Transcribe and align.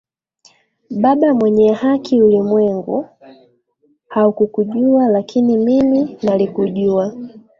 Baba 1.01 1.33
mwenye 1.33 1.73
haki 1.73 2.21
ulimwengu 2.21 3.07
haukukujua 4.09 5.07
lakini 5.07 5.57
mimi 5.57 6.17
nalikujua 6.23 7.13